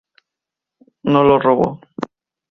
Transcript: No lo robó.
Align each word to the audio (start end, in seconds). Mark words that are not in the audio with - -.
No 1.03 1.23
lo 1.23 1.37
robó. 1.37 1.79